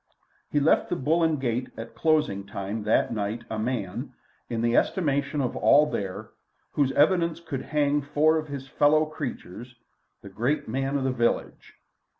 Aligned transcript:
He 0.49 0.59
left 0.59 0.89
the 0.89 0.95
"Bull 0.95 1.21
and 1.21 1.39
Gate" 1.39 1.69
at 1.77 1.93
closing 1.93 2.43
time 2.47 2.81
that 2.85 3.13
night 3.13 3.43
a 3.51 3.59
man, 3.59 4.13
in 4.49 4.63
the 4.63 4.75
estimation 4.75 5.41
of 5.41 5.55
all 5.55 5.85
there, 5.91 6.31
whose 6.71 6.91
evidence 6.93 7.39
could 7.39 7.61
hang 7.61 8.01
four 8.01 8.37
of 8.37 8.47
his 8.47 8.67
fellow 8.67 9.05
creatures, 9.05 9.75
the 10.23 10.29
great 10.29 10.67
man 10.67 10.97
of 10.97 11.03
the 11.03 11.11
village. 11.11 11.75